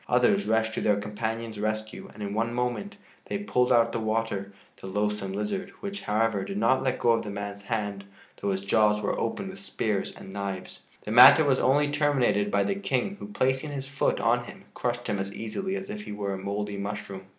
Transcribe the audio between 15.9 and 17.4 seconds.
if he were a mouldy mushroom.